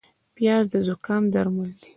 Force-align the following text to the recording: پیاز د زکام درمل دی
پیاز 0.35 0.65
د 0.73 0.75
زکام 0.87 1.23
درمل 1.33 1.69
دی 1.79 1.87